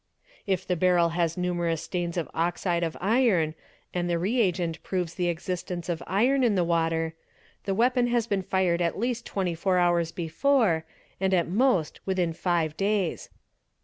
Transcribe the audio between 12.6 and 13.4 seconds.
days.